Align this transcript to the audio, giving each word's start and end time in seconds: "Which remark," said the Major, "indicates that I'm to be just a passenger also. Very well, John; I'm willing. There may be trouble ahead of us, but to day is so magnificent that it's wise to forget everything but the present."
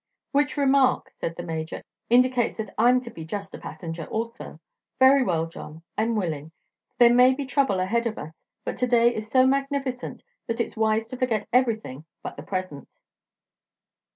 "Which 0.31 0.57
remark," 0.57 1.11
said 1.19 1.35
the 1.35 1.43
Major, 1.43 1.83
"indicates 2.09 2.57
that 2.57 2.73
I'm 2.75 3.01
to 3.01 3.11
be 3.11 3.23
just 3.23 3.53
a 3.53 3.59
passenger 3.59 4.05
also. 4.05 4.59
Very 4.97 5.23
well, 5.23 5.45
John; 5.45 5.83
I'm 5.95 6.15
willing. 6.15 6.51
There 6.97 7.13
may 7.13 7.35
be 7.35 7.45
trouble 7.45 7.79
ahead 7.79 8.07
of 8.07 8.17
us, 8.17 8.41
but 8.65 8.79
to 8.79 8.87
day 8.87 9.13
is 9.13 9.27
so 9.29 9.45
magnificent 9.45 10.23
that 10.47 10.59
it's 10.59 10.75
wise 10.75 11.05
to 11.11 11.17
forget 11.17 11.47
everything 11.53 12.05
but 12.23 12.35
the 12.35 12.41
present." 12.41 12.89